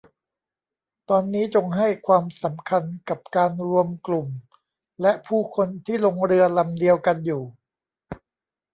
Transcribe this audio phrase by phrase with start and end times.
[1.09, 4.27] ตอนนี้จงให้ความสำคัญกับการรวมกลุ่ม
[5.01, 7.43] และผู้คนที่ลงเรือลำเดียวกันอยู่